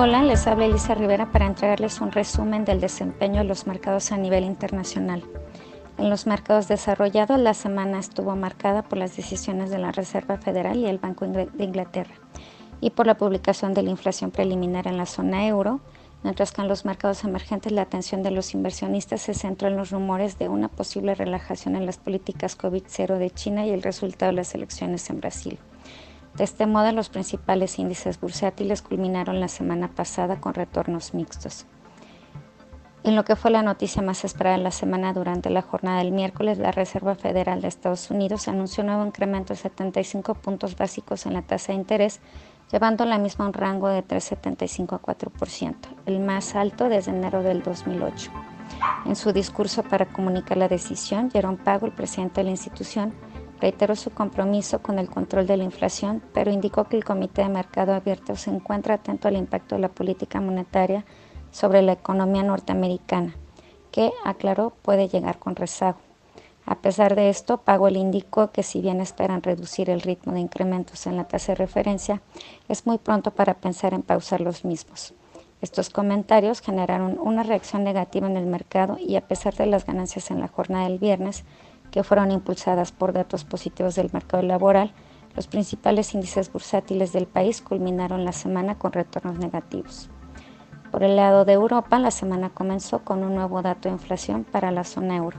[0.00, 4.16] Hola, les habla Elisa Rivera para entregarles un resumen del desempeño de los mercados a
[4.16, 5.24] nivel internacional.
[5.98, 10.76] En los mercados desarrollados, la semana estuvo marcada por las decisiones de la Reserva Federal
[10.76, 12.14] y el Banco de Inglaterra
[12.80, 15.80] y por la publicación de la inflación preliminar en la zona euro,
[16.22, 19.90] mientras que en los mercados emergentes la atención de los inversionistas se centró en los
[19.90, 24.36] rumores de una posible relajación en las políticas COVID-0 de China y el resultado de
[24.36, 25.58] las elecciones en Brasil.
[26.38, 31.66] De este modo, los principales índices bursátiles culminaron la semana pasada con retornos mixtos.
[33.02, 36.12] En lo que fue la noticia más esperada de la semana durante la jornada del
[36.12, 41.26] miércoles, la Reserva Federal de Estados Unidos anunció un nuevo incremento de 75 puntos básicos
[41.26, 42.20] en la tasa de interés,
[42.70, 45.74] llevando la misma a un rango de 3,75 a 4%,
[46.06, 48.30] el más alto desde enero del 2008.
[49.06, 53.12] En su discurso para comunicar la decisión, Jerome Powell, el presidente de la institución,
[53.60, 57.48] reiteró su compromiso con el control de la inflación, pero indicó que el Comité de
[57.48, 61.04] Mercado Abierto se encuentra atento al impacto de la política monetaria
[61.50, 63.34] sobre la economía norteamericana,
[63.90, 65.98] que, aclaró, puede llegar con rezago.
[66.66, 71.06] A pesar de esto, Powell indicó que si bien esperan reducir el ritmo de incrementos
[71.06, 72.20] en la tasa de referencia,
[72.68, 75.14] es muy pronto para pensar en pausar los mismos.
[75.62, 80.30] Estos comentarios generaron una reacción negativa en el mercado y a pesar de las ganancias
[80.30, 81.44] en la jornada del viernes,
[81.98, 84.92] que fueron impulsadas por datos positivos del mercado laboral,
[85.34, 90.08] los principales índices bursátiles del país culminaron la semana con retornos negativos.
[90.92, 94.70] Por el lado de Europa, la semana comenzó con un nuevo dato de inflación para
[94.70, 95.38] la zona euro,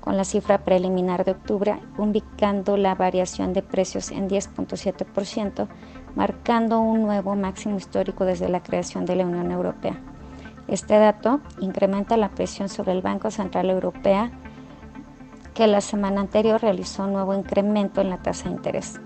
[0.00, 5.68] con la cifra preliminar de octubre indicando la variación de precios en 10.7%,
[6.14, 10.00] marcando un nuevo máximo histórico desde la creación de la Unión Europea.
[10.68, 14.30] Este dato incrementa la presión sobre el Banco Central Europeo
[15.58, 19.00] que la semana anterior realizó un nuevo incremento en la tasa de interés.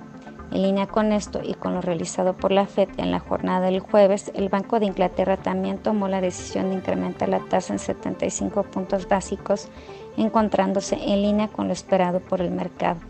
[0.51, 3.81] En línea con esto y con lo realizado por la FED en la jornada del
[3.81, 8.65] jueves, el Banco de Inglaterra también tomó la decisión de incrementar la tasa en 75
[8.65, 9.69] puntos básicos,
[10.19, 13.01] encontrándose en línea con lo esperado por el mercado.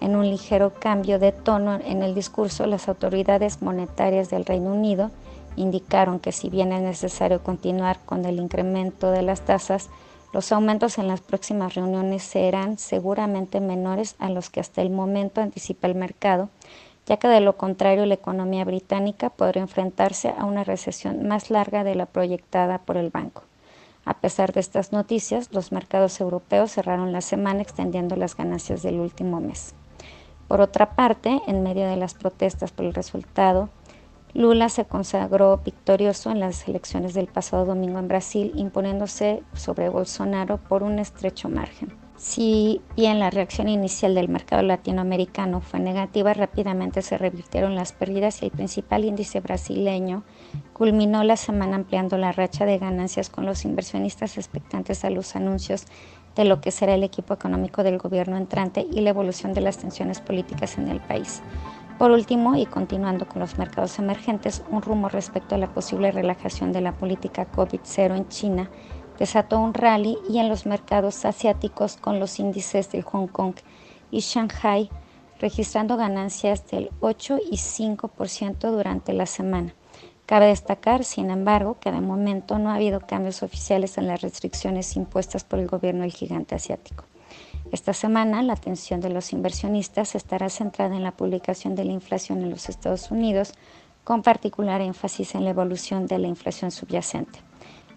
[0.00, 5.10] En un ligero cambio de tono en el discurso, las autoridades monetarias del Reino Unido
[5.56, 9.90] indicaron que si bien es necesario continuar con el incremento de las tasas,
[10.34, 15.40] los aumentos en las próximas reuniones serán seguramente menores a los que hasta el momento
[15.40, 16.48] anticipa el mercado,
[17.06, 21.84] ya que de lo contrario la economía británica podría enfrentarse a una recesión más larga
[21.84, 23.44] de la proyectada por el banco.
[24.04, 28.98] A pesar de estas noticias, los mercados europeos cerraron la semana extendiendo las ganancias del
[28.98, 29.72] último mes.
[30.48, 33.68] Por otra parte, en medio de las protestas por el resultado
[34.34, 40.58] Lula se consagró victorioso en las elecciones del pasado domingo en Brasil, imponiéndose sobre Bolsonaro
[40.58, 41.96] por un estrecho margen.
[42.16, 48.42] Si bien la reacción inicial del mercado latinoamericano fue negativa, rápidamente se revirtieron las pérdidas
[48.42, 50.24] y el principal índice brasileño
[50.72, 55.86] culminó la semana ampliando la racha de ganancias con los inversionistas expectantes a los anuncios
[56.34, 59.78] de lo que será el equipo económico del gobierno entrante y la evolución de las
[59.78, 61.40] tensiones políticas en el país.
[61.98, 66.72] Por último, y continuando con los mercados emergentes, un rumor respecto a la posible relajación
[66.72, 68.70] de la política COVID-0 en China
[69.18, 73.54] desató un rally y en los mercados asiáticos con los índices de Hong Kong
[74.10, 74.90] y Shanghai
[75.38, 79.74] registrando ganancias del 8 y 5% durante la semana.
[80.26, 84.96] Cabe destacar, sin embargo, que de momento no ha habido cambios oficiales en las restricciones
[84.96, 87.04] impuestas por el gobierno del gigante asiático.
[87.72, 92.42] Esta semana la atención de los inversionistas estará centrada en la publicación de la inflación
[92.42, 93.54] en los Estados Unidos,
[94.04, 97.40] con particular énfasis en la evolución de la inflación subyacente.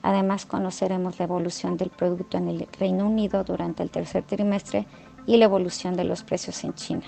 [0.02, 4.88] Además, conoceremos la evolución del producto en el Reino Unido durante el tercer trimestre
[5.26, 7.04] y la evolución de los precios en China.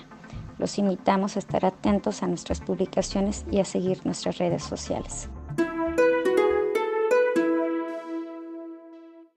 [0.58, 5.30] Los invitamos a estar atentos a nuestras publicaciones y a seguir nuestras redes sociales.